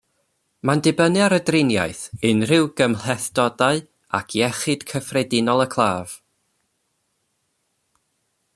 Mae'n 0.67 0.79
dibynnu 0.85 1.19
ar 1.25 1.35
y 1.35 1.37
driniaeth, 1.49 1.99
unrhyw 2.29 2.65
gymhlethdodau 2.81 3.83
ac 4.21 4.35
iechyd 4.39 4.87
cyffredinol 4.93 5.65
y 5.67 5.69
claf. 5.77 6.17